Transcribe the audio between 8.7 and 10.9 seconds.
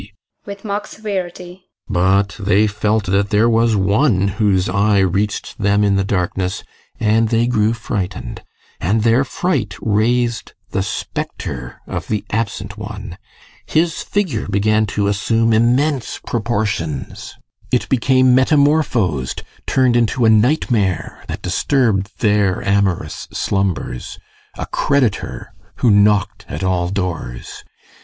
and their fright raised the